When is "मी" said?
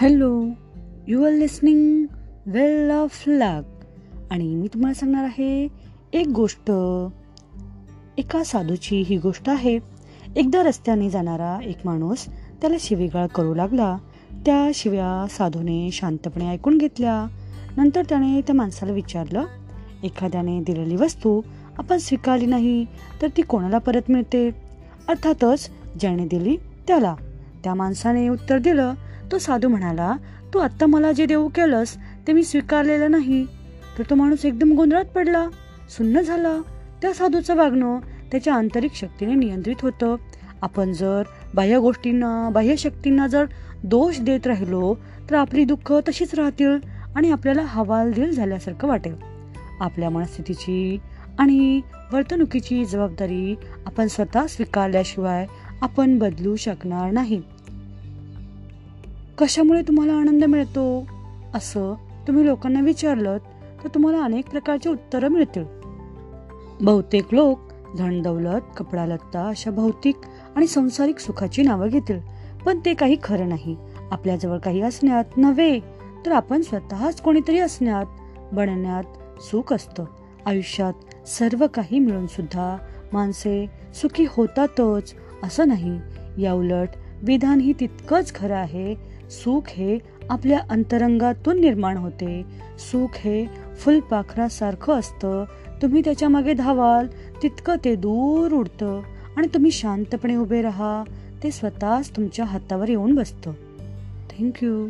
4.54-4.68, 32.32-32.42